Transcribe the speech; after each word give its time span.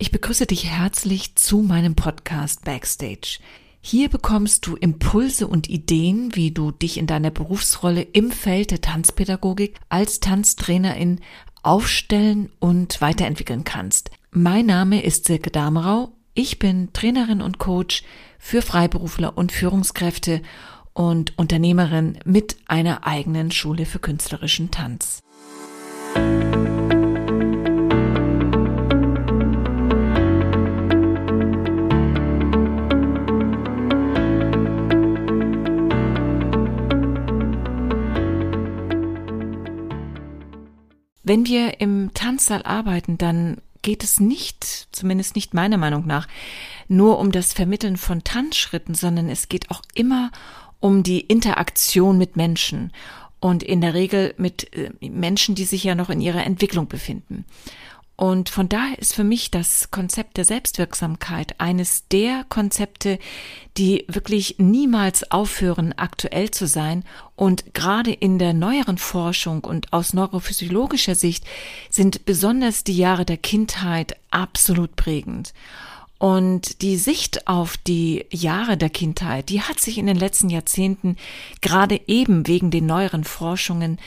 Ich 0.00 0.12
begrüße 0.12 0.46
dich 0.46 0.66
herzlich 0.66 1.34
zu 1.34 1.60
meinem 1.60 1.96
Podcast 1.96 2.64
Backstage. 2.64 3.40
Hier 3.80 4.08
bekommst 4.08 4.64
du 4.64 4.76
Impulse 4.76 5.48
und 5.48 5.68
Ideen, 5.68 6.36
wie 6.36 6.52
du 6.52 6.70
dich 6.70 6.98
in 6.98 7.08
deiner 7.08 7.32
Berufsrolle 7.32 8.02
im 8.02 8.30
Feld 8.30 8.70
der 8.70 8.80
Tanzpädagogik 8.80 9.74
als 9.88 10.20
Tanztrainerin 10.20 11.18
aufstellen 11.64 12.52
und 12.60 13.00
weiterentwickeln 13.00 13.64
kannst. 13.64 14.12
Mein 14.30 14.66
Name 14.66 15.02
ist 15.02 15.24
Silke 15.24 15.50
Damerau. 15.50 16.12
Ich 16.32 16.60
bin 16.60 16.92
Trainerin 16.92 17.42
und 17.42 17.58
Coach 17.58 18.04
für 18.38 18.62
Freiberufler 18.62 19.36
und 19.36 19.50
Führungskräfte 19.50 20.42
und 20.92 21.36
Unternehmerin 21.36 22.20
mit 22.24 22.56
einer 22.66 23.04
eigenen 23.04 23.50
Schule 23.50 23.84
für 23.84 23.98
künstlerischen 23.98 24.70
Tanz. 24.70 25.24
Wenn 41.28 41.44
wir 41.44 41.82
im 41.82 42.12
Tanzsaal 42.14 42.62
arbeiten, 42.62 43.18
dann 43.18 43.58
geht 43.82 44.02
es 44.02 44.18
nicht, 44.18 44.88
zumindest 44.92 45.34
nicht 45.36 45.52
meiner 45.52 45.76
Meinung 45.76 46.06
nach, 46.06 46.26
nur 46.88 47.18
um 47.18 47.32
das 47.32 47.52
Vermitteln 47.52 47.98
von 47.98 48.24
Tanzschritten, 48.24 48.94
sondern 48.94 49.28
es 49.28 49.50
geht 49.50 49.70
auch 49.70 49.82
immer 49.94 50.30
um 50.80 51.02
die 51.02 51.20
Interaktion 51.20 52.16
mit 52.16 52.36
Menschen 52.36 52.92
und 53.40 53.62
in 53.62 53.82
der 53.82 53.92
Regel 53.92 54.32
mit 54.38 54.74
äh, 54.74 54.90
Menschen, 55.06 55.54
die 55.54 55.66
sich 55.66 55.84
ja 55.84 55.94
noch 55.94 56.08
in 56.08 56.22
ihrer 56.22 56.46
Entwicklung 56.46 56.88
befinden. 56.88 57.44
Und 58.18 58.48
von 58.48 58.68
daher 58.68 58.98
ist 58.98 59.14
für 59.14 59.22
mich 59.22 59.52
das 59.52 59.92
Konzept 59.92 60.38
der 60.38 60.44
Selbstwirksamkeit 60.44 61.54
eines 61.58 62.08
der 62.08 62.44
Konzepte, 62.48 63.20
die 63.76 64.06
wirklich 64.08 64.56
niemals 64.58 65.30
aufhören, 65.30 65.94
aktuell 65.96 66.50
zu 66.50 66.66
sein. 66.66 67.04
Und 67.36 67.74
gerade 67.74 68.12
in 68.12 68.40
der 68.40 68.54
neueren 68.54 68.98
Forschung 68.98 69.62
und 69.62 69.92
aus 69.92 70.14
neurophysiologischer 70.14 71.14
Sicht 71.14 71.44
sind 71.90 72.24
besonders 72.24 72.82
die 72.82 72.96
Jahre 72.96 73.24
der 73.24 73.36
Kindheit 73.36 74.16
absolut 74.32 74.96
prägend. 74.96 75.54
Und 76.18 76.82
die 76.82 76.96
Sicht 76.96 77.46
auf 77.46 77.76
die 77.76 78.26
Jahre 78.32 78.76
der 78.76 78.90
Kindheit, 78.90 79.48
die 79.48 79.62
hat 79.62 79.78
sich 79.78 79.96
in 79.96 80.06
den 80.06 80.18
letzten 80.18 80.50
Jahrzehnten 80.50 81.14
gerade 81.60 82.00
eben 82.08 82.48
wegen 82.48 82.72
den 82.72 82.86
neueren 82.86 83.22
Forschungen 83.22 84.00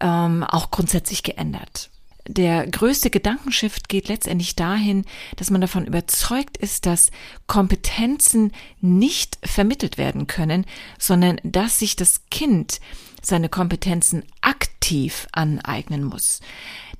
ähm, 0.00 0.44
auch 0.44 0.70
grundsätzlich 0.70 1.22
geändert 1.22 1.88
der 2.26 2.66
größte 2.66 3.10
Gedankenshift 3.10 3.88
geht 3.88 4.08
letztendlich 4.08 4.56
dahin, 4.56 5.04
dass 5.36 5.50
man 5.50 5.60
davon 5.60 5.86
überzeugt 5.86 6.56
ist, 6.56 6.86
dass 6.86 7.10
Kompetenzen 7.46 8.52
nicht 8.80 9.38
vermittelt 9.42 9.98
werden 9.98 10.26
können, 10.26 10.64
sondern 10.98 11.38
dass 11.42 11.78
sich 11.78 11.96
das 11.96 12.22
Kind 12.30 12.80
seine 13.20 13.48
Kompetenzen 13.48 14.24
aktiv 14.40 15.26
aneignen 15.32 16.04
muss. 16.04 16.40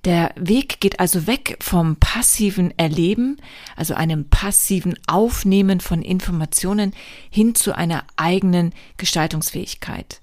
Der 0.04 0.32
Weg 0.36 0.80
geht 0.80 1.00
also 1.00 1.26
weg 1.26 1.56
vom 1.60 1.96
passiven 1.96 2.78
Erleben, 2.78 3.38
also 3.76 3.94
einem 3.94 4.28
passiven 4.28 4.98
Aufnehmen 5.06 5.80
von 5.80 6.02
Informationen 6.02 6.92
hin 7.30 7.54
zu 7.54 7.74
einer 7.74 8.04
eigenen 8.16 8.74
Gestaltungsfähigkeit. 8.98 10.20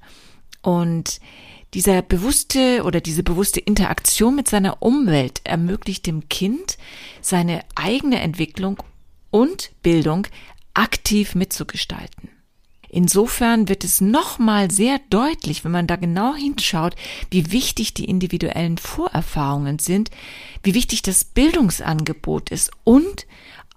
Und 0.61 1.19
dieser 1.73 2.01
bewusste 2.01 2.83
oder 2.83 2.99
diese 3.01 3.23
bewusste 3.23 3.59
Interaktion 3.59 4.35
mit 4.35 4.49
seiner 4.49 4.81
Umwelt 4.81 5.41
ermöglicht 5.43 6.05
dem 6.05 6.27
Kind 6.27 6.77
seine 7.21 7.63
eigene 7.75 8.19
Entwicklung 8.19 8.83
und 9.29 9.71
Bildung 9.81 10.27
aktiv 10.73 11.35
mitzugestalten. 11.35 12.29
Insofern 12.93 13.69
wird 13.69 13.85
es 13.85 14.01
nochmal 14.01 14.69
sehr 14.69 14.99
deutlich, 15.09 15.63
wenn 15.63 15.71
man 15.71 15.87
da 15.87 15.95
genau 15.95 16.35
hinschaut, 16.35 16.93
wie 17.29 17.53
wichtig 17.53 17.93
die 17.93 18.03
individuellen 18.03 18.77
Vorerfahrungen 18.77 19.79
sind, 19.79 20.11
wie 20.61 20.73
wichtig 20.73 21.01
das 21.01 21.23
Bildungsangebot 21.23 22.49
ist 22.49 22.69
und 22.83 23.27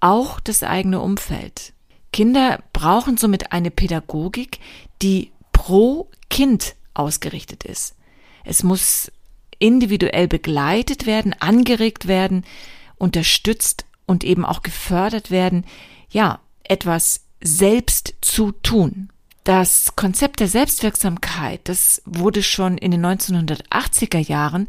auch 0.01 0.41
das 0.41 0.63
eigene 0.63 0.99
Umfeld. 0.99 1.71
Kinder 2.11 2.61
brauchen 2.73 3.15
somit 3.15 3.53
eine 3.53 3.71
Pädagogik, 3.71 4.59
die 5.01 5.31
pro 5.53 6.09
Kind 6.29 6.75
ausgerichtet 6.95 7.63
ist. 7.63 7.95
Es 8.43 8.63
muss 8.63 9.11
individuell 9.59 10.27
begleitet 10.27 11.05
werden, 11.05 11.33
angeregt 11.39 12.07
werden, 12.07 12.45
unterstützt 12.97 13.85
und 14.05 14.23
eben 14.23 14.45
auch 14.45 14.61
gefördert 14.61 15.31
werden, 15.31 15.65
ja, 16.09 16.39
etwas 16.63 17.21
selbst 17.41 18.15
zu 18.21 18.51
tun. 18.51 19.09
Das 19.43 19.95
Konzept 19.95 20.39
der 20.39 20.47
Selbstwirksamkeit, 20.47 21.61
das 21.65 22.01
wurde 22.05 22.41
schon 22.41 22.79
in 22.79 22.89
den 22.89 23.05
1980er 23.05 24.17
Jahren 24.17 24.67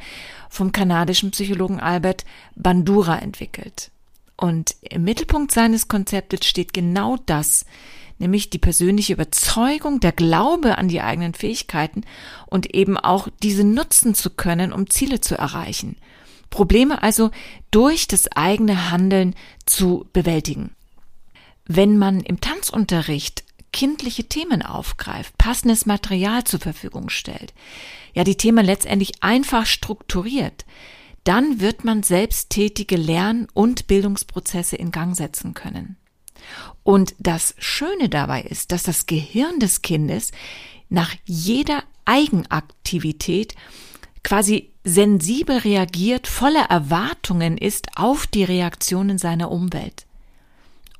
vom 0.50 0.70
kanadischen 0.70 1.30
Psychologen 1.30 1.80
Albert 1.80 2.26
Bandura 2.54 3.18
entwickelt. 3.18 3.90
Und 4.36 4.76
im 4.82 5.04
Mittelpunkt 5.04 5.50
seines 5.50 5.88
Konzeptes 5.88 6.44
steht 6.44 6.74
genau 6.74 7.16
das, 7.24 7.64
nämlich 8.18 8.50
die 8.50 8.58
persönliche 8.58 9.12
Überzeugung, 9.12 10.00
der 10.00 10.12
Glaube 10.12 10.78
an 10.78 10.88
die 10.88 11.00
eigenen 11.00 11.34
Fähigkeiten 11.34 12.02
und 12.46 12.74
eben 12.74 12.96
auch 12.96 13.28
diese 13.42 13.64
nutzen 13.64 14.14
zu 14.14 14.30
können, 14.30 14.72
um 14.72 14.88
Ziele 14.88 15.20
zu 15.20 15.36
erreichen. 15.36 15.96
Probleme 16.50 17.02
also 17.02 17.30
durch 17.70 18.06
das 18.06 18.30
eigene 18.32 18.90
Handeln 18.90 19.34
zu 19.66 20.06
bewältigen. 20.12 20.74
Wenn 21.66 21.98
man 21.98 22.20
im 22.20 22.40
Tanzunterricht 22.40 23.44
kindliche 23.72 24.24
Themen 24.24 24.62
aufgreift, 24.62 25.36
passendes 25.36 25.84
Material 25.84 26.44
zur 26.44 26.60
Verfügung 26.60 27.10
stellt, 27.10 27.52
ja 28.14 28.24
die 28.24 28.36
Themen 28.36 28.64
letztendlich 28.64 29.22
einfach 29.22 29.66
strukturiert, 29.66 30.64
dann 31.24 31.60
wird 31.60 31.84
man 31.84 32.04
selbsttätige 32.04 32.96
Lern- 32.96 33.48
und 33.52 33.88
Bildungsprozesse 33.88 34.76
in 34.76 34.92
Gang 34.92 35.16
setzen 35.16 35.54
können. 35.54 35.96
Und 36.82 37.14
das 37.18 37.54
Schöne 37.58 38.08
dabei 38.08 38.42
ist, 38.42 38.72
dass 38.72 38.82
das 38.82 39.06
Gehirn 39.06 39.58
des 39.58 39.82
Kindes 39.82 40.32
nach 40.88 41.14
jeder 41.24 41.82
Eigenaktivität 42.04 43.54
quasi 44.22 44.72
sensibel 44.84 45.58
reagiert, 45.58 46.26
voller 46.26 46.64
Erwartungen 46.64 47.58
ist 47.58 47.88
auf 47.96 48.26
die 48.26 48.44
Reaktionen 48.44 49.18
seiner 49.18 49.50
Umwelt. 49.50 50.06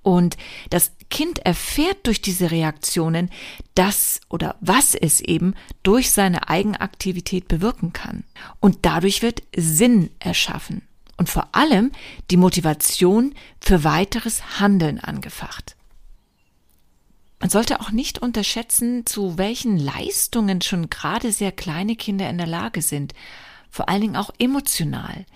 Und 0.02 0.36
das 0.70 0.92
Kind 1.10 1.40
erfährt 1.40 2.06
durch 2.06 2.20
diese 2.20 2.52
Reaktionen 2.52 3.30
das 3.74 4.20
oder 4.28 4.56
was 4.60 4.94
es 4.94 5.20
eben 5.20 5.54
durch 5.82 6.12
seine 6.12 6.48
Eigenaktivität 6.48 7.48
bewirken 7.48 7.92
kann. 7.92 8.22
Und 8.60 8.78
dadurch 8.82 9.22
wird 9.22 9.42
Sinn 9.56 10.10
erschaffen 10.20 10.85
und 11.16 11.28
vor 11.28 11.48
allem 11.52 11.92
die 12.30 12.36
Motivation 12.36 13.34
für 13.60 13.84
weiteres 13.84 14.60
Handeln 14.60 15.00
angefacht. 15.00 15.76
Man 17.38 17.50
sollte 17.50 17.80
auch 17.80 17.90
nicht 17.90 18.18
unterschätzen, 18.18 19.04
zu 19.04 19.36
welchen 19.36 19.78
Leistungen 19.78 20.62
schon 20.62 20.88
gerade 20.88 21.32
sehr 21.32 21.52
kleine 21.52 21.94
Kinder 21.94 22.28
in 22.30 22.38
der 22.38 22.46
Lage 22.46 22.80
sind, 22.80 23.12
vor 23.70 23.88
allen 23.88 24.00
Dingen 24.00 24.16
auch 24.16 24.30
emotional. 24.38 25.26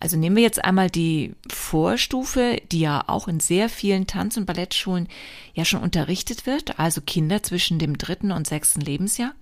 Also 0.00 0.16
nehmen 0.16 0.36
wir 0.36 0.42
jetzt 0.42 0.64
einmal 0.64 0.90
die 0.90 1.34
Vorstufe, 1.48 2.60
die 2.70 2.80
ja 2.80 3.02
auch 3.08 3.26
in 3.26 3.40
sehr 3.40 3.68
vielen 3.68 4.06
Tanz- 4.06 4.36
und 4.36 4.46
Ballettschulen 4.46 5.08
ja 5.54 5.64
schon 5.64 5.82
unterrichtet 5.82 6.46
wird, 6.46 6.78
also 6.78 7.00
Kinder 7.00 7.42
zwischen 7.42 7.78
dem 7.78 7.98
dritten 7.98 8.30
und 8.30 8.46
sechsten 8.46 8.80
Lebensjahr. 8.80 9.32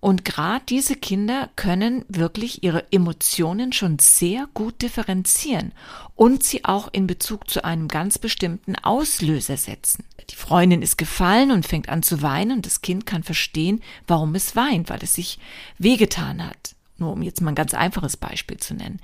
Und 0.00 0.24
gerade 0.24 0.64
diese 0.66 0.96
Kinder 0.96 1.50
können 1.56 2.06
wirklich 2.08 2.62
ihre 2.62 2.90
Emotionen 2.90 3.72
schon 3.72 3.98
sehr 3.98 4.48
gut 4.54 4.80
differenzieren 4.80 5.72
und 6.16 6.42
sie 6.42 6.64
auch 6.64 6.88
in 6.92 7.06
Bezug 7.06 7.50
zu 7.50 7.64
einem 7.64 7.86
ganz 7.86 8.18
bestimmten 8.18 8.76
Auslöser 8.76 9.58
setzen. 9.58 10.04
Die 10.30 10.36
Freundin 10.36 10.80
ist 10.80 10.96
gefallen 10.96 11.50
und 11.50 11.66
fängt 11.66 11.90
an 11.90 12.02
zu 12.02 12.22
weinen 12.22 12.52
und 12.52 12.66
das 12.66 12.80
Kind 12.80 13.04
kann 13.04 13.22
verstehen, 13.22 13.82
warum 14.06 14.34
es 14.34 14.56
weint, 14.56 14.88
weil 14.88 15.02
es 15.02 15.14
sich 15.14 15.38
wehgetan 15.76 16.46
hat. 16.46 16.74
Nur 16.96 17.12
um 17.12 17.22
jetzt 17.22 17.40
mal 17.40 17.50
ein 17.50 17.54
ganz 17.54 17.74
einfaches 17.74 18.16
Beispiel 18.16 18.58
zu 18.58 18.74
nennen. 18.74 19.00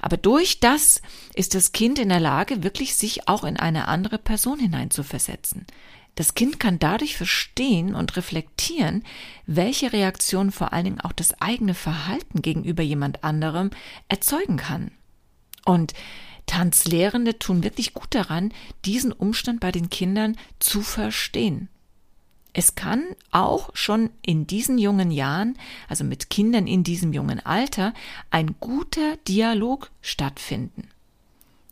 Aber 0.00 0.16
durch 0.16 0.60
das 0.60 1.02
ist 1.34 1.54
das 1.54 1.72
Kind 1.72 1.98
in 1.98 2.08
der 2.08 2.20
Lage, 2.20 2.62
wirklich 2.62 2.94
sich 2.96 3.28
auch 3.28 3.44
in 3.44 3.56
eine 3.56 3.88
andere 3.88 4.18
Person 4.18 4.58
hineinzuversetzen. 4.58 5.66
Das 6.20 6.34
Kind 6.34 6.60
kann 6.60 6.78
dadurch 6.78 7.16
verstehen 7.16 7.94
und 7.94 8.14
reflektieren, 8.14 9.04
welche 9.46 9.94
Reaktion 9.94 10.52
vor 10.52 10.74
allen 10.74 10.84
Dingen 10.84 11.00
auch 11.00 11.12
das 11.12 11.40
eigene 11.40 11.72
Verhalten 11.72 12.42
gegenüber 12.42 12.82
jemand 12.82 13.24
anderem 13.24 13.70
erzeugen 14.10 14.58
kann. 14.58 14.90
Und 15.64 15.94
Tanzlehrende 16.44 17.38
tun 17.38 17.64
wirklich 17.64 17.94
gut 17.94 18.14
daran, 18.14 18.52
diesen 18.84 19.12
Umstand 19.12 19.60
bei 19.60 19.72
den 19.72 19.88
Kindern 19.88 20.36
zu 20.58 20.82
verstehen. 20.82 21.70
Es 22.52 22.74
kann 22.74 23.02
auch 23.30 23.70
schon 23.72 24.10
in 24.20 24.46
diesen 24.46 24.76
jungen 24.76 25.10
Jahren, 25.10 25.56
also 25.88 26.04
mit 26.04 26.28
Kindern 26.28 26.66
in 26.66 26.84
diesem 26.84 27.14
jungen 27.14 27.40
Alter, 27.40 27.94
ein 28.30 28.56
guter 28.60 29.16
Dialog 29.26 29.90
stattfinden. 30.02 30.90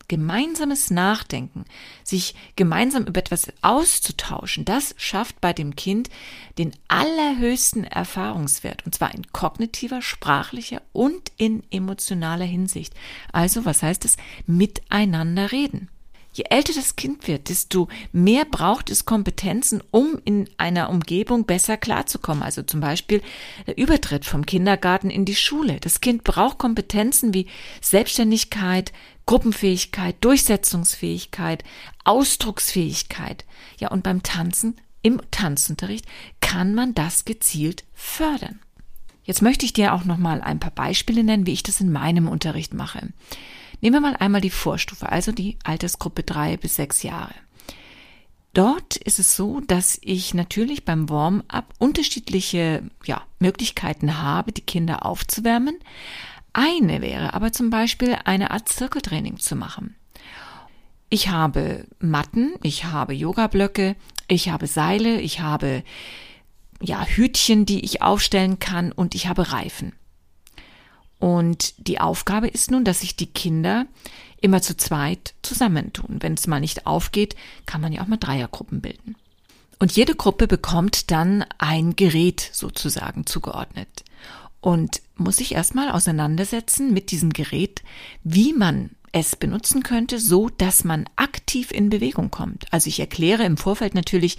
Gemeinsames 0.08 0.90
Nachdenken, 0.90 1.64
sich 2.02 2.34
gemeinsam 2.56 3.05
über 3.05 3.20
etwas 3.20 3.52
auszutauschen, 3.62 4.64
das 4.64 4.94
schafft 4.96 5.40
bei 5.40 5.52
dem 5.52 5.76
Kind 5.76 6.08
den 6.56 6.72
allerhöchsten 6.88 7.84
Erfahrungswert, 7.84 8.84
und 8.84 8.94
zwar 8.94 9.14
in 9.14 9.31
kognitiver, 9.32 10.02
sprachlicher 10.02 10.82
und 10.93 11.31
in 11.37 11.62
emotionaler 11.70 12.46
Hinsicht. 12.46 12.94
Also, 13.32 13.64
was 13.64 13.82
heißt 13.82 14.05
es? 14.05 14.16
Miteinander 14.46 15.52
reden. 15.52 15.88
Je 16.32 16.44
älter 16.50 16.72
das 16.75 16.94
Kind 16.94 17.26
wird, 17.26 17.48
desto 17.48 17.88
mehr 18.12 18.44
braucht 18.44 18.90
es 18.90 19.04
Kompetenzen, 19.04 19.82
um 19.90 20.20
in 20.25 20.48
einer 20.56 20.90
Umgebung 20.90 21.46
besser 21.46 21.76
klarzukommen. 21.76 22.42
Also 22.42 22.62
zum 22.62 22.80
Beispiel 22.80 23.22
der 23.66 23.76
Übertritt 23.76 24.25
vom 24.25 24.46
Kindergarten 24.46 25.10
in 25.10 25.25
die 25.25 25.34
Schule. 25.34 25.78
Das 25.80 26.00
Kind 26.00 26.25
braucht 26.25 26.58
Kompetenzen 26.58 27.34
wie 27.34 27.46
Selbstständigkeit, 27.80 28.92
Gruppenfähigkeit, 29.26 30.16
Durchsetzungsfähigkeit, 30.20 31.64
Ausdrucksfähigkeit. 32.04 33.44
Ja, 33.78 33.88
und 33.90 34.02
beim 34.02 34.22
Tanzen, 34.22 34.76
im 35.02 35.20
Tanzunterricht, 35.30 36.06
kann 36.40 36.75
man 36.75 36.94
das 36.94 37.25
gezielt 37.25 37.84
fördern. 37.94 38.60
Jetzt 39.25 39.42
möchte 39.42 39.66
ich 39.66 39.75
dir 39.75 39.92
auch 39.92 40.04
noch 40.04 40.16
mal 40.16 40.40
ein 40.40 40.58
paar 40.58 40.70
Beispiele 40.70 41.22
nennen, 41.22 41.46
wie 41.46 41.52
ich 41.52 41.62
das 41.62 41.82
in 41.82 41.92
meinem 41.92 42.28
Unterricht 42.28 42.72
mache. 42.72 43.08
Nehmen 43.80 43.96
wir 43.96 44.00
mal 44.00 44.16
einmal 44.16 44.40
die 44.40 44.50
Vorstufe, 44.50 45.10
also 45.10 45.32
die 45.32 45.58
Altersgruppe 45.64 46.22
drei 46.22 46.56
bis 46.56 46.76
sechs 46.76 47.02
Jahre. 47.02 47.34
Dort 48.54 48.96
ist 48.96 49.19
es 49.19 49.36
so, 49.36 49.60
dass 49.60 49.98
ich 50.00 50.34
natürlich 50.34 50.84
beim 50.84 51.08
Warm-up 51.08 51.75
unterschiedliche 51.78 52.82
ja, 53.04 53.22
Möglichkeiten 53.38 54.20
habe, 54.20 54.52
die 54.52 54.62
Kinder 54.62 55.06
aufzuwärmen. 55.06 55.78
Eine 56.52 57.02
wäre 57.02 57.34
aber 57.34 57.52
zum 57.52 57.70
Beispiel 57.70 58.16
eine 58.25 58.50
Art 58.50 58.69
Zirkeltraining 58.69 59.38
zu 59.38 59.54
machen. 59.54 59.94
Ich 61.10 61.28
habe 61.28 61.86
Matten, 62.00 62.54
ich 62.62 62.84
habe 62.84 63.14
Yoga-Blöcke, 63.14 63.96
ich 64.26 64.48
habe 64.48 64.66
Seile, 64.66 65.20
ich 65.20 65.40
habe 65.40 65.84
ja 66.82 67.04
Hütchen, 67.04 67.64
die 67.64 67.84
ich 67.84 68.02
aufstellen 68.02 68.58
kann 68.58 68.92
und 68.92 69.14
ich 69.14 69.28
habe 69.28 69.52
Reifen. 69.52 69.92
Und 71.18 71.74
die 71.88 72.00
Aufgabe 72.00 72.48
ist 72.48 72.70
nun, 72.70 72.84
dass 72.84 73.00
sich 73.00 73.16
die 73.16 73.26
Kinder 73.26 73.86
immer 74.40 74.62
zu 74.62 74.76
zweit 74.76 75.34
zusammentun. 75.42 76.18
Wenn 76.20 76.34
es 76.34 76.46
mal 76.46 76.60
nicht 76.60 76.86
aufgeht, 76.86 77.34
kann 77.66 77.80
man 77.80 77.92
ja 77.92 78.02
auch 78.02 78.06
mal 78.06 78.18
Dreiergruppen 78.18 78.80
bilden. 78.80 79.16
Und 79.80 79.92
jede 79.92 80.14
Gruppe 80.14 80.46
bekommt 80.46 81.10
dann 81.10 81.44
ein 81.58 81.96
Gerät 81.96 82.48
sozusagen 82.52 83.26
zugeordnet 83.26 84.04
und 84.60 85.02
muss 85.16 85.36
sich 85.36 85.54
erstmal 85.54 85.90
auseinandersetzen 85.90 86.92
mit 86.92 87.10
diesem 87.10 87.32
Gerät, 87.32 87.82
wie 88.24 88.52
man 88.52 88.90
es 89.12 89.37
benutzen 89.37 89.82
könnte, 89.82 90.19
so 90.19 90.49
dass 90.49 90.84
man 90.84 91.08
aktiv 91.16 91.70
in 91.70 91.90
Bewegung 91.90 92.31
kommt. 92.31 92.66
Also 92.72 92.88
ich 92.88 93.00
erkläre 93.00 93.44
im 93.44 93.56
Vorfeld 93.56 93.94
natürlich, 93.94 94.38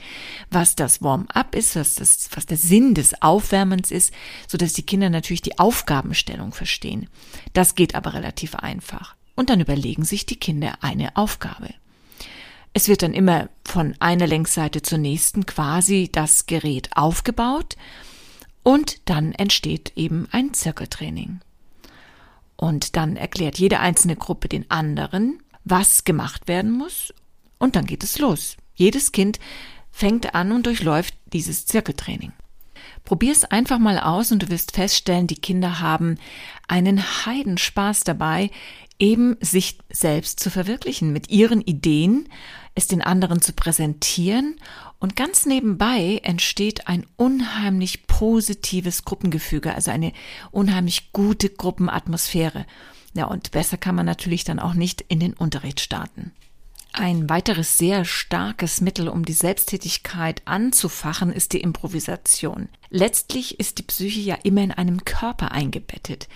was 0.52 0.76
das 0.76 1.02
Warm-up 1.02 1.56
ist, 1.56 1.76
was, 1.76 1.96
das, 1.96 2.30
was 2.34 2.46
der 2.46 2.58
Sinn 2.58 2.94
des 2.94 3.22
Aufwärmens 3.22 3.92
ist, 3.92 4.14
so 4.48 4.58
dass 4.58 4.74
die 4.74 4.84
Kinder 4.84 5.10
natürlich 5.10 5.42
die 5.42 5.60
Aufgabenstellung 5.60 6.54
verstehen. 6.54 7.10
Das 7.54 7.76
geht 7.76 7.96
aber 7.96 8.14
relativ 8.14 8.56
einfach. 8.56 9.16
Und 9.36 9.50
dann 9.50 9.62
überlegen 9.62 10.04
sich 10.04 10.26
die 10.26 10.40
Kinder 10.40 10.74
eine 10.82 11.16
Aufgabe. 11.16 11.70
Es 12.74 12.88
wird 12.88 13.02
dann 13.02 13.14
immer 13.14 13.50
von 13.66 13.96
einer 14.00 14.28
Längsseite 14.28 14.82
zur 14.82 15.00
nächsten 15.00 15.46
quasi 15.46 16.10
das 16.12 16.46
Gerät 16.46 16.90
aufgebaut 16.96 17.76
und 18.64 19.10
dann 19.10 19.32
entsteht 19.34 19.94
eben 19.96 20.28
ein 20.32 20.54
Zirkeltraining. 20.54 21.40
Und 22.60 22.98
dann 22.98 23.16
erklärt 23.16 23.58
jede 23.58 23.80
einzelne 23.80 24.18
Gruppe 24.18 24.50
den 24.50 24.70
anderen, 24.70 25.42
was 25.64 26.04
gemacht 26.04 26.50
werden 26.50 26.72
muss. 26.72 27.14
Und 27.58 27.78
dann 27.78 27.86
geht 27.86 28.04
es 28.04 28.20
los. 28.20 28.58
Jedes 28.76 29.14
Kind 29.14 29.40
fängt 29.92 30.36
an 30.36 30.52
und 30.52 30.66
durchläuft 30.66 31.14
dieses 31.32 31.66
Zirkeltraining. 31.66 32.34
Probier 33.06 33.32
es 33.32 33.46
einfach 33.46 33.80
mal 33.80 33.98
aus 33.98 34.34
und 34.34 34.44
du 34.44 34.50
wirst 34.50 34.74
feststellen, 34.74 35.26
die 35.26 35.40
Kinder 35.40 35.80
haben 35.80 36.18
einen 36.68 37.02
Heidenspaß 37.02 38.04
dabei, 38.04 38.52
eben 39.00 39.38
sich 39.42 39.80
selbst 39.90 40.40
zu 40.40 40.50
verwirklichen, 40.50 41.12
mit 41.12 41.30
ihren 41.30 41.62
Ideen, 41.62 42.28
es 42.76 42.88
den 42.88 43.02
anderen 43.02 43.42
zu 43.42 43.54
präsentieren 43.54 44.58
und 45.00 45.16
ganz 45.16 45.46
nebenbei 45.46 46.20
entsteht 46.24 46.88
ein 46.88 47.06
unheimlich 47.16 48.06
positives 48.06 49.06
Gruppengefüge, 49.06 49.74
also 49.74 49.92
eine 49.92 50.12
unheimlich 50.52 51.12
gute 51.14 51.50
Gruppenatmosphäre. 51.50 52.66
Ja, 53.14 53.26
und 53.26 53.52
besser 53.52 53.78
kann 53.78 53.96
man 53.96 54.06
natürlich 54.06 54.44
dann 54.44 54.60
auch 54.60 54.74
nicht 54.74 55.02
in 55.08 55.20
den 55.20 55.34
Unterricht 55.34 55.80
starten. 55.80 56.32
Ein 56.92 57.30
weiteres 57.30 57.78
sehr 57.78 58.04
starkes 58.04 58.82
Mittel, 58.82 59.08
um 59.08 59.24
die 59.24 59.34
Selbsttätigkeit 59.34 60.42
anzufachen, 60.46 61.32
ist 61.32 61.54
die 61.54 61.62
Improvisation. 61.62 62.68
Letztlich 62.90 63.60
ist 63.60 63.78
die 63.78 63.84
Psyche 63.84 64.20
ja 64.22 64.36
immer 64.44 64.64
in 64.64 64.72
einem 64.72 65.06
Körper 65.06 65.52
eingebettet. 65.52 66.28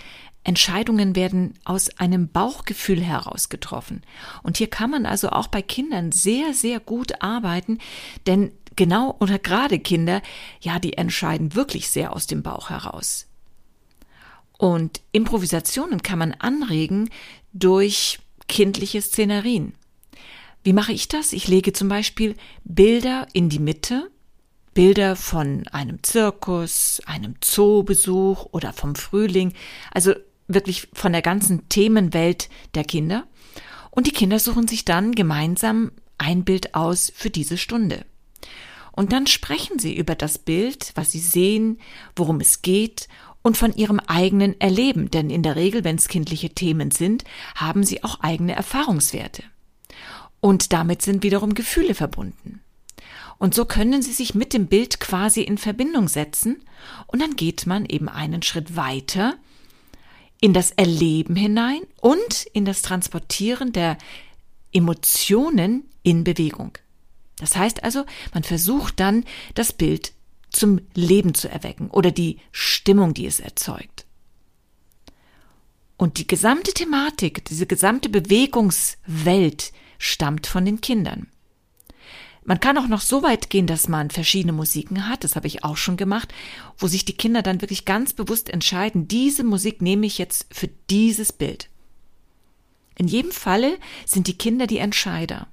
Entscheidungen 0.43 1.15
werden 1.15 1.53
aus 1.63 1.97
einem 1.97 2.27
Bauchgefühl 2.27 3.01
heraus 3.01 3.49
getroffen. 3.49 4.01
Und 4.43 4.57
hier 4.57 4.67
kann 4.67 4.89
man 4.89 5.05
also 5.05 5.29
auch 5.29 5.47
bei 5.47 5.61
Kindern 5.61 6.11
sehr, 6.11 6.53
sehr 6.53 6.79
gut 6.79 7.21
arbeiten, 7.21 7.79
denn 8.27 8.51
genau 8.75 9.15
oder 9.19 9.39
gerade 9.39 9.79
Kinder, 9.79 10.21
ja, 10.59 10.79
die 10.79 10.93
entscheiden 10.93 11.55
wirklich 11.55 11.89
sehr 11.89 12.13
aus 12.13 12.27
dem 12.27 12.43
Bauch 12.43 12.69
heraus. 12.69 13.27
Und 14.57 15.01
Improvisationen 15.11 16.01
kann 16.03 16.19
man 16.19 16.33
anregen 16.33 17.09
durch 17.53 18.19
kindliche 18.47 19.01
Szenerien. 19.01 19.73
Wie 20.63 20.73
mache 20.73 20.93
ich 20.93 21.07
das? 21.07 21.33
Ich 21.33 21.47
lege 21.47 21.73
zum 21.73 21.89
Beispiel 21.89 22.35
Bilder 22.63 23.27
in 23.33 23.49
die 23.49 23.59
Mitte, 23.59 24.09
Bilder 24.73 25.15
von 25.15 25.67
einem 25.67 26.01
Zirkus, 26.03 27.01
einem 27.05 27.35
Zoobesuch 27.41 28.47
oder 28.51 28.73
vom 28.73 28.95
Frühling, 28.95 29.53
also 29.91 30.13
wirklich 30.53 30.87
von 30.93 31.11
der 31.11 31.21
ganzen 31.21 31.67
Themenwelt 31.69 32.49
der 32.75 32.83
Kinder. 32.83 33.25
Und 33.91 34.07
die 34.07 34.11
Kinder 34.11 34.39
suchen 34.39 34.67
sich 34.67 34.85
dann 34.85 35.13
gemeinsam 35.13 35.91
ein 36.17 36.43
Bild 36.43 36.75
aus 36.75 37.11
für 37.15 37.29
diese 37.29 37.57
Stunde. 37.57 38.05
Und 38.91 39.11
dann 39.11 39.27
sprechen 39.27 39.79
sie 39.79 39.95
über 39.95 40.15
das 40.15 40.37
Bild, 40.37 40.91
was 40.95 41.11
sie 41.11 41.19
sehen, 41.19 41.79
worum 42.15 42.39
es 42.39 42.61
geht 42.61 43.07
und 43.41 43.57
von 43.57 43.75
ihrem 43.75 43.99
eigenen 43.99 44.59
Erleben, 44.61 45.11
denn 45.11 45.29
in 45.29 45.43
der 45.43 45.55
Regel, 45.55 45.83
wenn 45.83 45.97
es 45.97 46.07
kindliche 46.07 46.51
Themen 46.51 46.91
sind, 46.91 47.23
haben 47.55 47.83
sie 47.83 48.03
auch 48.03 48.21
eigene 48.21 48.55
Erfahrungswerte. 48.55 49.43
Und 50.39 50.73
damit 50.73 51.01
sind 51.01 51.23
wiederum 51.23 51.53
Gefühle 51.53 51.95
verbunden. 51.95 52.61
Und 53.37 53.53
so 53.53 53.65
können 53.65 54.01
sie 54.01 54.13
sich 54.13 54.35
mit 54.35 54.53
dem 54.53 54.67
Bild 54.67 54.99
quasi 54.99 55.41
in 55.41 55.57
Verbindung 55.57 56.07
setzen 56.07 56.63
und 57.07 57.21
dann 57.21 57.35
geht 57.35 57.65
man 57.65 57.85
eben 57.85 58.07
einen 58.07 58.41
Schritt 58.41 58.75
weiter 58.75 59.35
in 60.43 60.51
das 60.51 60.71
Erleben 60.71 61.37
hinein 61.37 61.83
und 62.01 62.43
in 62.51 62.65
das 62.65 62.81
Transportieren 62.81 63.71
der 63.71 63.97
Emotionen 64.73 65.85
in 66.03 66.25
Bewegung. 66.25 66.77
Das 67.37 67.55
heißt 67.55 67.81
also, 67.85 68.03
man 68.33 68.43
versucht 68.43 68.99
dann, 68.99 69.23
das 69.55 69.71
Bild 69.71 70.11
zum 70.49 70.81
Leben 70.95 71.33
zu 71.33 71.47
erwecken 71.47 71.89
oder 71.89 72.11
die 72.11 72.39
Stimmung, 72.51 73.13
die 73.13 73.25
es 73.25 73.39
erzeugt. 73.39 74.05
Und 75.95 76.17
die 76.17 76.27
gesamte 76.27 76.73
Thematik, 76.73 77.45
diese 77.45 77.65
gesamte 77.65 78.09
Bewegungswelt 78.09 79.71
stammt 79.97 80.45
von 80.45 80.65
den 80.65 80.81
Kindern. 80.81 81.27
Man 82.45 82.59
kann 82.59 82.77
auch 82.77 82.87
noch 82.87 83.01
so 83.01 83.23
weit 83.23 83.49
gehen, 83.49 83.67
dass 83.67 83.87
man 83.87 84.09
verschiedene 84.09 84.53
Musiken 84.53 85.07
hat, 85.07 85.23
das 85.23 85.35
habe 85.35 85.47
ich 85.47 85.63
auch 85.63 85.77
schon 85.77 85.95
gemacht, 85.95 86.33
wo 86.77 86.87
sich 86.87 87.05
die 87.05 87.15
Kinder 87.15 87.41
dann 87.41 87.61
wirklich 87.61 87.85
ganz 87.85 88.13
bewusst 88.13 88.49
entscheiden, 88.49 89.07
diese 89.07 89.43
Musik 89.43 89.81
nehme 89.81 90.05
ich 90.05 90.17
jetzt 90.17 90.47
für 90.51 90.69
dieses 90.89 91.31
Bild. 91.31 91.69
In 92.95 93.07
jedem 93.07 93.31
Falle 93.31 93.77
sind 94.05 94.27
die 94.27 94.37
Kinder 94.37 94.67
die 94.67 94.77
Entscheider. 94.77 95.47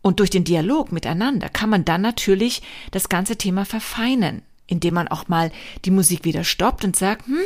Und 0.00 0.18
durch 0.18 0.30
den 0.30 0.44
Dialog 0.44 0.90
miteinander 0.90 1.48
kann 1.48 1.70
man 1.70 1.84
dann 1.84 2.02
natürlich 2.02 2.62
das 2.90 3.08
ganze 3.08 3.36
Thema 3.36 3.64
verfeinern, 3.64 4.42
indem 4.66 4.94
man 4.94 5.08
auch 5.08 5.28
mal 5.28 5.52
die 5.84 5.90
Musik 5.90 6.24
wieder 6.24 6.44
stoppt 6.44 6.84
und 6.84 6.96
sagt, 6.96 7.26
hm, 7.26 7.38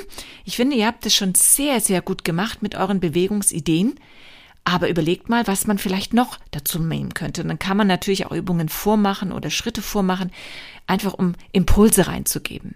ich 0.45 0.57
finde, 0.57 0.77
ihr 0.77 0.87
habt 0.87 1.05
es 1.05 1.15
schon 1.15 1.35
sehr, 1.35 1.81
sehr 1.81 2.01
gut 2.01 2.25
gemacht 2.25 2.63
mit 2.63 2.75
euren 2.75 3.01
Bewegungsideen. 3.01 3.99
Aber 4.69 4.91
überlegt 4.91 5.29
mal, 5.29 5.47
was 5.47 5.69
man 5.69 5.79
vielleicht 5.79 6.13
noch 6.13 6.41
dazu 6.51 6.81
nehmen 6.81 7.15
könnte. 7.15 7.43
Und 7.43 7.49
dann 7.49 7.59
kann 7.61 7.77
man 7.77 7.87
natürlich 7.87 8.27
auch 8.27 8.33
Übungen 8.33 8.69
vormachen 8.69 9.31
oder 9.31 9.49
Schritte 9.49 9.81
vormachen, 9.81 10.33
einfach 10.89 11.15
um 11.15 11.37
Impulse 11.53 12.09
reinzugeben. 12.09 12.75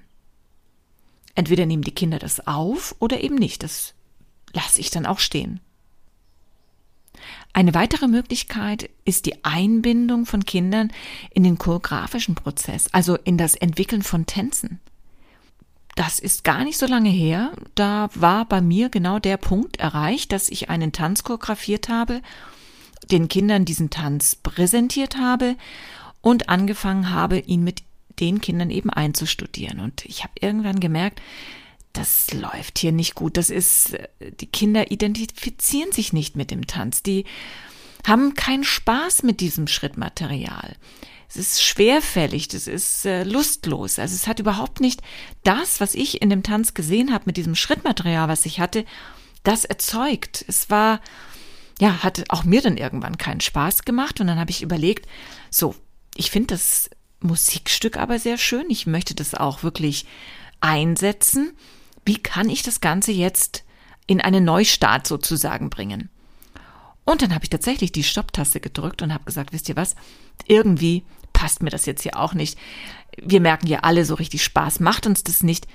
Entweder 1.35 1.67
nehmen 1.67 1.83
die 1.83 1.91
Kinder 1.91 2.21
das 2.21 2.47
auf 2.47 2.95
oder 3.01 3.21
eben 3.23 3.35
nicht. 3.35 3.65
Das 3.65 3.95
lasse 4.53 4.79
ich 4.79 4.91
dann 4.91 5.05
auch 5.05 5.19
stehen. 5.19 5.59
Eine 7.53 7.75
weitere 7.75 8.07
Möglichkeit 8.07 8.89
ist 9.05 9.27
die 9.27 9.45
Einbindung 9.45 10.27
von 10.27 10.45
Kindern 10.45 10.93
in 11.35 11.43
den 11.43 11.59
choreografischen 11.59 12.37
Prozess, 12.37 12.87
also 12.93 13.17
in 13.17 13.37
das 13.37 13.57
Entwickeln 13.57 14.03
von 14.03 14.27
Tänzen. 14.27 14.79
Das 15.97 16.19
ist 16.19 16.45
gar 16.45 16.65
nicht 16.65 16.79
so 16.79 16.87
lange 16.87 17.11
her. 17.11 17.53
Da 17.75 18.09
war 18.15 18.45
bei 18.45 18.61
mir 18.61 18.89
genau 18.89 19.19
der 19.19 19.37
Punkt 19.37 19.79
erreicht, 19.79 20.33
dass 20.33 20.49
ich 20.49 20.71
einen 20.71 20.93
Tanz 20.93 21.25
choreografiert 21.25 21.89
habe, 21.89 22.23
den 23.11 23.29
Kindern 23.29 23.65
diesen 23.65 23.91
Tanz 23.91 24.37
präsentiert 24.37 25.17
habe 25.17 25.57
und 26.21 26.49
angefangen 26.49 27.11
habe, 27.11 27.39
ihn 27.39 27.65
mit 27.65 27.83
den 28.21 28.41
Kindern 28.41 28.71
eben 28.71 28.91
einzustudieren. 28.91 29.81
Und 29.81 30.05
ich 30.05 30.23
habe 30.23 30.33
irgendwann 30.41 30.81
gemerkt, 30.81 31.21
das 31.93 32.33
läuft 32.33 32.79
hier 32.79 32.93
nicht 32.93 33.15
gut. 33.15 33.37
Das 33.37 33.51
ist, 33.51 33.97
die 34.41 34.47
Kinder 34.47 34.91
identifizieren 34.91 35.93
sich 35.93 36.13
nicht 36.13 36.37
mit 36.37 36.51
dem 36.51 36.67
Tanz. 36.67 37.03
Die 37.03 37.25
haben 38.07 38.35
keinen 38.35 38.65
Spaß 38.65 39.23
mit 39.25 39.41
diesem 39.41 39.67
Schrittmaterial. 39.67 40.77
Es 41.31 41.37
ist 41.37 41.63
schwerfällig, 41.63 42.49
das 42.49 42.67
ist 42.67 43.07
äh, 43.07 43.23
lustlos. 43.23 44.01
Also 44.01 44.17
es 44.17 44.27
hat 44.27 44.41
überhaupt 44.41 44.81
nicht 44.81 45.01
das, 45.45 45.81
was 45.81 45.95
ich 45.95 46.21
in 46.23 46.29
dem 46.29 46.43
Tanz 46.43 46.75
gesehen 46.75 47.13
habe 47.13 47.25
mit 47.27 47.37
diesem 47.37 47.55
Schrittmaterial, 47.55 48.29
was 48.29 48.47
ich 48.47 48.59
hatte, 48.59 48.85
das 49.45 49.65
erzeugt. 49.65 50.45
Es 50.49 50.71
war, 50.71 51.01
ja, 51.81 52.03
hat 52.03 52.25
auch 52.31 52.43
mir 52.43 52.63
dann 52.63 52.77
irgendwann 52.77 53.17
keinen 53.17 53.41
Spaß 53.41 53.85
gemacht 53.85 54.21
und 54.21 54.27
dann 54.27 54.41
habe 54.41 54.51
ich 54.51 54.61
überlegt, 54.61 55.07
so, 55.51 55.77
ich 56.17 56.33
finde 56.33 56.55
das 56.55 56.91
Musikstück 57.21 57.97
aber 57.97 58.19
sehr 58.19 58.37
schön. 58.37 58.69
Ich 58.69 58.89
möchte 58.89 59.15
das 59.15 59.35
auch 59.35 59.63
wirklich 59.63 60.07
einsetzen. 60.61 61.53
Wie 62.05 62.19
kann 62.19 62.49
ich 62.49 62.65
das 62.65 62.81
Ganze 62.81 63.13
jetzt 63.13 63.63
in 64.09 64.21
einen 64.21 64.45
Neustart 64.45 65.07
sozusagen 65.07 65.71
bringen? 65.71 66.11
Und 67.05 67.23
dann 67.23 67.35
habe 67.35 67.45
ich 67.45 67.51
tatsächlich 67.51 67.93
die 67.93 68.05
Stopptaste 68.05 68.61
gedrückt 68.61 69.03
und 69.03 69.15
habe 69.15 69.25
gesagt, 69.25 69.53
wisst 69.53 69.69
ihr 69.69 69.77
was? 69.77 69.95
Irgendwie 70.47 71.05
passt 71.41 71.63
mir 71.63 71.71
das 71.71 71.87
jetzt 71.87 72.03
hier 72.03 72.19
auch 72.19 72.35
nicht. 72.35 72.59
Wir 73.17 73.41
merken 73.41 73.67
ja 73.67 73.79
alle, 73.81 74.05
so 74.05 74.15
richtig 74.15 74.45
Spaß 74.45 74.81
macht 74.81 75.07
uns 75.07 75.25
das 75.25 75.43
nicht. 75.43 75.67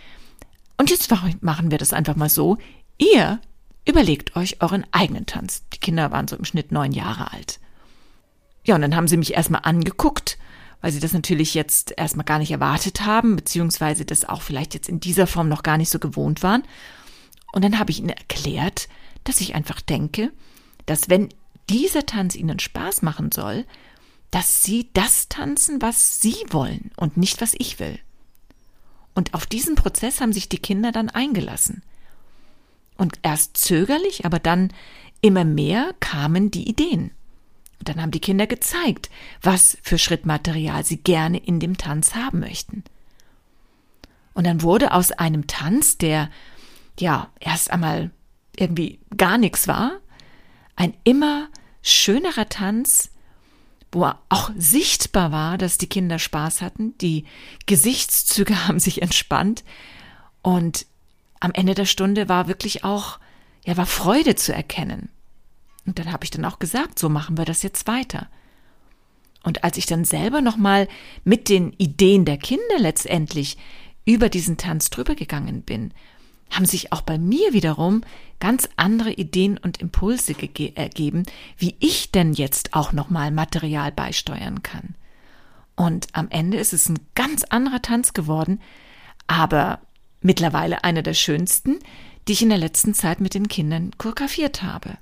Und 0.77 0.91
jetzt 0.91 1.11
machen 1.41 1.71
wir 1.71 1.79
das 1.79 1.91
einfach 1.91 2.15
mal 2.15 2.29
so. 2.29 2.59
Ihr 2.99 3.39
überlegt 3.83 4.35
euch 4.35 4.61
euren 4.61 4.85
eigenen 4.91 5.25
Tanz. 5.25 5.63
Die 5.73 5.79
Kinder 5.79 6.11
waren 6.11 6.27
so 6.27 6.35
im 6.35 6.45
Schnitt 6.45 6.71
neun 6.71 6.91
Jahre 6.91 7.33
alt. 7.33 7.59
Ja, 8.63 8.75
und 8.75 8.81
dann 8.81 8.95
haben 8.95 9.07
sie 9.07 9.17
mich 9.17 9.33
erstmal 9.33 9.61
angeguckt 9.63 10.37
weil 10.81 10.91
sie 10.91 10.99
das 10.99 11.13
natürlich 11.13 11.55
jetzt 11.55 11.93
erstmal 11.97 12.25
gar 12.25 12.37
nicht 12.37 12.51
erwartet 12.51 13.01
haben, 13.01 13.35
beziehungsweise 13.35 14.05
das 14.05 14.23
auch 14.23 14.43
vielleicht 14.43 14.75
jetzt 14.75 14.87
in 14.87 14.99
dieser 14.99 15.25
Form 15.25 15.49
noch 15.49 15.63
gar 15.63 15.79
nicht 15.79 15.89
so 15.89 15.97
gewohnt 15.97 16.43
waren. 16.43 16.61
Und 17.51 17.63
dann 17.63 17.79
habe 17.79 17.89
ich 17.89 17.97
ihnen 17.97 18.09
erklärt, 18.09 18.87
dass 19.23 19.41
ich 19.41 19.55
einfach 19.55 19.81
denke, 19.81 20.31
dass 20.85 21.09
wenn 21.09 21.29
dieser 21.71 22.05
Tanz 22.05 22.35
ihnen 22.35 22.59
Spaß 22.59 23.01
machen 23.01 23.31
soll, 23.31 23.65
dass 24.31 24.63
sie 24.63 24.89
das 24.93 25.29
tanzen, 25.29 25.81
was 25.81 26.21
sie 26.21 26.35
wollen 26.49 26.91
und 26.97 27.17
nicht, 27.17 27.41
was 27.41 27.55
ich 27.57 27.79
will. 27.79 27.99
Und 29.13 29.33
auf 29.33 29.45
diesen 29.45 29.75
Prozess 29.75 30.19
haben 30.19 30.33
sich 30.33 30.49
die 30.49 30.59
Kinder 30.59 30.91
dann 30.91 31.09
eingelassen. 31.09 31.83
Und 32.97 33.19
erst 33.23 33.57
zögerlich, 33.57 34.25
aber 34.25 34.39
dann 34.39 34.73
immer 35.21 35.45
mehr 35.45 35.95
kamen 35.99 36.51
die 36.51 36.67
Ideen. 36.69 37.11
Und 37.79 37.89
dann 37.89 38.01
haben 38.01 38.11
die 38.11 38.19
Kinder 38.19 38.47
gezeigt, 38.47 39.09
was 39.41 39.77
für 39.81 39.97
Schrittmaterial 39.97 40.85
sie 40.85 40.97
gerne 40.97 41.37
in 41.37 41.59
dem 41.59 41.77
Tanz 41.77 42.15
haben 42.15 42.39
möchten. 42.39 42.83
Und 44.33 44.45
dann 44.45 44.61
wurde 44.61 44.91
aus 44.91 45.11
einem 45.11 45.47
Tanz, 45.47 45.97
der 45.97 46.29
ja 46.99 47.31
erst 47.39 47.71
einmal 47.71 48.11
irgendwie 48.55 48.99
gar 49.15 49.37
nichts 49.37 49.67
war, 49.67 49.99
ein 50.75 50.93
immer 51.03 51.47
schönerer 51.81 52.49
Tanz, 52.49 53.11
wo 53.95 54.11
auch 54.29 54.51
sichtbar 54.57 55.31
war, 55.31 55.57
dass 55.57 55.77
die 55.77 55.87
Kinder 55.87 56.19
Spaß 56.19 56.61
hatten, 56.61 56.97
die 56.99 57.25
Gesichtszüge 57.65 58.67
haben 58.67 58.79
sich 58.79 59.01
entspannt 59.01 59.63
und 60.41 60.85
am 61.39 61.51
Ende 61.53 61.73
der 61.73 61.85
Stunde 61.85 62.29
war 62.29 62.47
wirklich 62.47 62.83
auch, 62.83 63.19
ja, 63.65 63.77
war 63.77 63.85
Freude 63.85 64.35
zu 64.35 64.53
erkennen. 64.53 65.09
Und 65.85 65.99
dann 65.99 66.11
habe 66.11 66.23
ich 66.23 66.31
dann 66.31 66.45
auch 66.45 66.59
gesagt, 66.59 66.97
so 66.97 67.09
machen 67.09 67.37
wir 67.37 67.45
das 67.45 67.61
jetzt 67.61 67.87
weiter. 67.87 68.27
Und 69.43 69.63
als 69.63 69.77
ich 69.77 69.85
dann 69.85 70.05
selber 70.05 70.41
nochmal 70.41 70.87
mit 71.23 71.49
den 71.49 71.73
Ideen 71.73 72.25
der 72.25 72.37
Kinder 72.37 72.79
letztendlich 72.79 73.57
über 74.05 74.29
diesen 74.29 74.57
Tanz 74.57 74.89
drüber 74.89 75.13
gegangen 75.13 75.61
bin, 75.61 75.93
haben 76.49 76.65
sich 76.65 76.91
auch 76.93 77.01
bei 77.01 77.17
mir 77.17 77.53
wiederum 77.53 78.01
ganz 78.39 78.69
andere 78.77 79.11
Ideen 79.11 79.57
und 79.57 79.81
Impulse 79.81 80.35
ergeben, 80.75 81.23
wie 81.57 81.75
ich 81.79 82.11
denn 82.11 82.33
jetzt 82.33 82.73
auch 82.73 82.93
nochmal 82.93 83.31
Material 83.31 83.91
beisteuern 83.91 84.63
kann. 84.63 84.95
Und 85.75 86.07
am 86.13 86.29
Ende 86.29 86.57
ist 86.57 86.73
es 86.73 86.87
ein 86.87 86.99
ganz 87.15 87.43
anderer 87.43 87.81
Tanz 87.81 88.13
geworden, 88.13 88.61
aber 89.27 89.79
mittlerweile 90.21 90.83
einer 90.83 91.01
der 91.01 91.13
schönsten, 91.13 91.79
die 92.27 92.33
ich 92.33 92.41
in 92.41 92.49
der 92.49 92.57
letzten 92.57 92.93
Zeit 92.93 93.19
mit 93.19 93.33
den 93.33 93.47
Kindern 93.47 93.91
choreografiert 93.97 94.63
habe. 94.63 94.97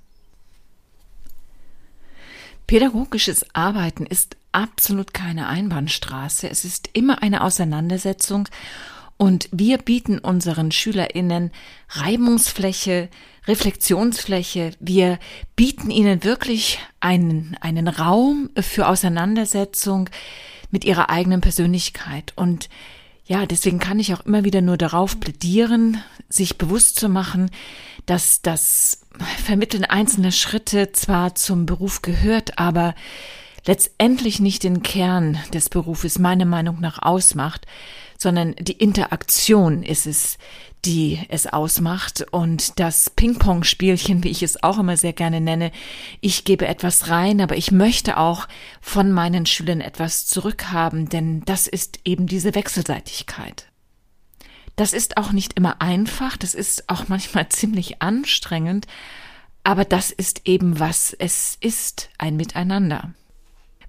Pädagogisches 2.67 3.45
Arbeiten 3.53 4.05
ist 4.05 4.38
absolut 4.51 5.13
keine 5.13 5.47
Einbahnstraße. 5.47 6.50
Es 6.50 6.65
ist 6.65 6.89
immer 6.93 7.21
eine 7.21 7.41
Auseinandersetzung 7.43 8.47
und 9.17 9.50
wir 9.51 9.77
bieten 9.77 10.20
unseren 10.20 10.72
SchülerInnen 10.72 11.51
Reibungsfläche, 11.89 13.10
Reflexionsfläche. 13.48 14.72
Wir 14.79 15.20
bieten 15.55 15.91
ihnen 15.91 16.24
wirklich 16.24 16.79
einen, 17.00 17.58
einen 17.62 17.88
Raum 17.88 18.50
für 18.60 18.88
Auseinandersetzung 18.88 20.10
mit 20.72 20.86
ihrer 20.86 21.10
eigenen 21.10 21.41
Persönlichkeit. 21.41 22.34
Und 22.36 22.70
ja, 23.25 23.46
deswegen 23.46 23.79
kann 23.79 24.00
ich 24.00 24.13
auch 24.13 24.25
immer 24.25 24.43
wieder 24.43 24.62
nur 24.62 24.77
darauf 24.77 25.20
plädieren, 25.20 26.03
sich 26.29 26.58
bewusst 26.58 27.00
zu 27.00 27.10
machen, 27.10 27.51
dass 28.05 28.41
das 28.41 29.01
Vermitteln 29.43 29.86
einzelner 29.86 30.32
Schritte 30.32 30.91
zwar 30.91 31.36
zum 31.36 31.65
Beruf 31.65 32.01
gehört, 32.01 32.58
aber 32.58 32.96
letztendlich 33.65 34.39
nicht 34.39 34.63
den 34.63 34.84
Kern 34.84 35.39
des 35.53 35.70
Berufes 35.70 36.20
meiner 36.20 36.46
Meinung 36.46 36.79
nach 36.79 37.01
ausmacht, 37.01 37.65
sondern 38.17 38.55
die 38.60 38.74
Interaktion 38.74 39.84
ist 39.84 40.08
es, 40.08 40.38
die 40.86 41.20
es 41.29 41.48
ausmacht 41.48 42.25
und 42.32 42.79
das 42.79 43.10
Ping-Pong-Spielchen, 43.10 44.24
wie 44.24 44.29
ich 44.29 44.43
es 44.43 44.63
auch 44.63 44.79
immer 44.79 44.98
sehr 44.98 45.13
gerne 45.13 45.39
nenne. 45.39 45.72
Ich 46.20 46.43
gebe 46.43 46.67
etwas 46.67 47.10
rein, 47.10 47.39
aber 47.41 47.58
ich 47.58 47.72
möchte 47.72 48.17
auch 48.17 48.48
von 48.82 49.12
meinen 49.12 49.46
Schülern 49.46 49.82
etwas 49.82 50.25
zurückhaben, 50.27 51.08
denn 51.08 51.41
das 51.46 51.67
ist 51.67 52.00
eben 52.03 52.27
diese 52.27 52.55
Wechselseitigkeit. 52.55 53.67
Das 54.75 54.91
ist 54.91 55.17
auch 55.17 55.32
nicht 55.32 55.53
immer 55.53 55.82
einfach, 55.82 56.36
das 56.36 56.53
ist 56.53 56.89
auch 56.89 57.03
manchmal 57.08 57.48
ziemlich 57.50 58.01
anstrengend, 58.01 58.88
aber 59.63 59.86
das 59.86 60.12
ist 60.12 60.41
eben 60.46 60.79
was 60.79 61.13
es 61.13 61.58
ist, 61.62 62.10
ein 62.17 62.36
Miteinander. 62.36 63.13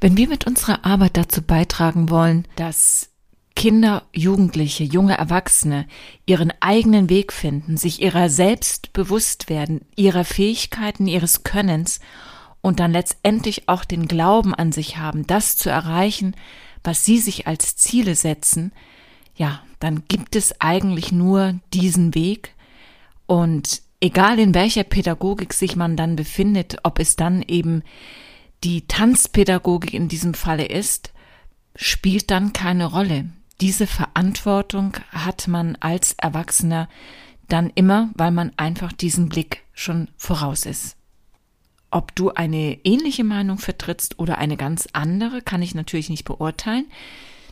Wenn 0.05 0.19
wir 0.19 0.29
mit 0.29 0.47
unserer 0.47 0.85
Arbeit 0.85 1.17
dazu 1.17 1.41
beitragen 1.41 2.11
wollen, 2.11 2.47
dass 2.57 3.09
Kinder, 3.57 4.03
Jugendliche, 4.13 4.85
junge 4.85 5.17
Erwachsene 5.17 5.87
ihren 6.27 6.53
eigenen 6.61 7.09
Weg 7.09 7.33
finden, 7.33 7.79
sich 7.79 8.03
ihrer 8.03 8.29
selbst 8.29 8.93
bewusst 8.93 9.49
werden, 9.49 9.81
ihrer 9.97 10.27
Fähigkeiten, 10.27 11.07
ihres 11.07 11.43
Könnens 11.43 12.01
und 12.61 12.81
dann 12.81 12.93
letztendlich 12.93 13.67
auch 13.67 13.87
den 13.87 14.07
Glauben 14.07 14.55
an 14.55 14.73
sich 14.73 14.99
haben, 14.99 15.27
das 15.27 15.57
zu 15.57 15.71
erreichen, 15.71 16.37
was 16.83 17.07
sie 17.07 17.17
sich 17.17 17.47
als 17.47 17.75
Ziele 17.77 18.15
setzen, 18.15 18.73
ja, 19.37 19.63
dann 19.81 20.03
gibt 20.07 20.37
es 20.37 20.61
eigentlich 20.61 21.13
nur 21.13 21.61
diesen 21.73 22.15
Weg. 22.15 22.53
Und 23.25 23.81
egal 24.01 24.39
in 24.39 24.53
welcher 24.53 24.85
Pädagogik 24.85 25.55
sich 25.55 25.77
man 25.77 25.97
dann 25.97 26.15
befindet, 26.15 26.77
ob 26.83 26.99
es 26.99 27.17
dann 27.17 27.41
eben 27.41 27.83
die 28.65 28.87
Tanzpädagogik 28.87 29.93
in 29.93 30.09
diesem 30.09 30.35
Falle 30.35 30.65
ist, 30.65 31.13
spielt 31.77 32.31
dann 32.31 32.53
keine 32.53 32.87
Rolle. 32.87 33.27
Diese 33.61 33.87
Verantwortung 33.87 34.97
hat 35.11 35.47
man 35.49 35.77
als 35.81 36.15
Erwachsener 36.15 36.89
dann 37.49 37.71
immer, 37.75 38.11
weil 38.15 38.31
man 38.31 38.53
einfach 38.57 38.93
diesen 38.93 39.29
Blick 39.29 39.63
schon 39.75 40.09
voraus 40.17 40.65
ist. 40.65 40.97
Ob 41.91 42.15
du 42.17 42.31
eine 42.31 42.79
ähnliche 42.85 43.23
Meinung 43.23 43.59
vertrittst 43.59 44.19
oder 44.19 44.39
eine 44.39 44.57
ganz 44.57 44.89
andere, 44.93 45.43
kann 45.43 45.63
ich 45.63 45.75
natürlich 45.75 46.09
nicht 46.09 46.25
beurteilen. 46.25 46.87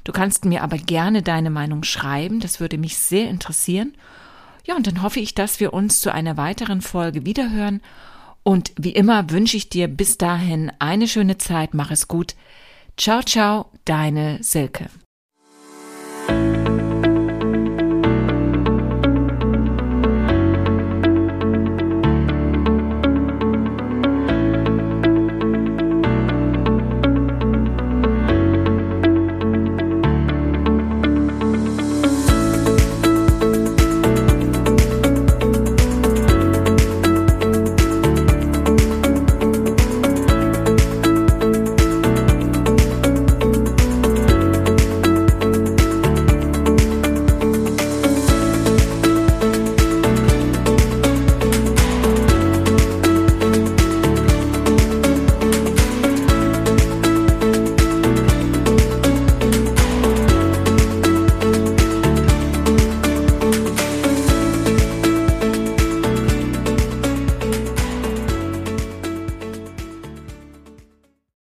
Du 0.05 0.13
kannst 0.13 0.45
mir 0.47 0.63
aber 0.65 0.79
gerne 0.79 1.23
deine 1.23 1.51
Meinung 1.51 1.85
schreiben, 1.85 2.41
das 2.41 2.59
würde 2.59 2.79
mich 2.79 2.97
sehr 2.97 3.29
interessieren. 3.29 3.95
Ja, 4.65 4.75
und 4.77 4.87
dann 4.87 5.03
hoffe 5.03 5.21
ich, 5.21 5.35
dass 5.35 5.61
wir 5.61 5.73
uns 5.73 6.01
zu 6.01 6.13
einer 6.13 6.37
weiteren 6.37 6.81
Folge 6.81 7.25
wiederhören. 7.27 7.83
Und 8.43 8.73
wie 8.77 8.91
immer 8.91 9.31
wünsche 9.31 9.57
ich 9.57 9.69
dir 9.69 9.89
bis 9.89 10.19
dahin 10.19 10.73
eine 10.79 11.07
schöne 11.07 11.39
Zeit, 11.39 11.75
mach 11.75 11.91
es 11.91 12.09
gut. 12.09 12.35
Ciao, 12.97 13.23
ciao, 13.23 13.71
deine 13.85 14.43
Silke. 14.43 14.89